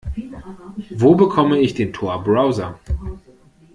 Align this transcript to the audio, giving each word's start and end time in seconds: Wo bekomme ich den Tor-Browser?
Wo 0.95 1.13
bekomme 1.13 1.59
ich 1.59 1.75
den 1.75 1.93
Tor-Browser? 1.93 2.79